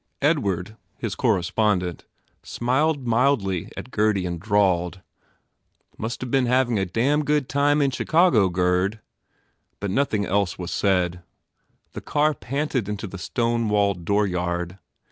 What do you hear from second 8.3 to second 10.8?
Gurd," but nothing GURDY else was